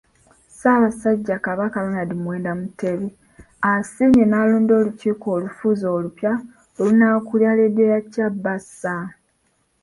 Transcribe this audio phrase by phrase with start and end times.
[0.49, 3.07] Ssabassajja Kabaka Ronald Muwenda Mutebi
[3.71, 6.31] asiimye n'alonda olukiiko olufuzi olupya
[6.81, 8.81] olunaakulira leediyo ya CBS.